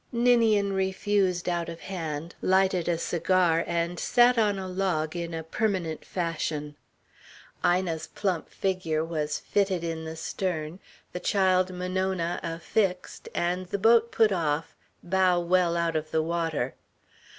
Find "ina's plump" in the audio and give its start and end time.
7.63-8.49